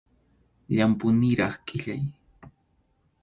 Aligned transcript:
Llampʼu 0.73 1.07
niraq 1.19 1.55
qʼillay. 1.67 2.03